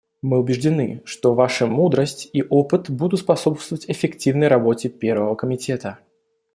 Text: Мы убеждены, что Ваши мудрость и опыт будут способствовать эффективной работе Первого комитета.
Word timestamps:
Мы 0.23 0.39
убеждены, 0.39 1.03
что 1.05 1.35
Ваши 1.35 1.67
мудрость 1.67 2.27
и 2.33 2.41
опыт 2.41 2.89
будут 2.89 3.19
способствовать 3.19 3.85
эффективной 3.87 4.47
работе 4.47 4.89
Первого 4.89 5.35
комитета. 5.35 5.99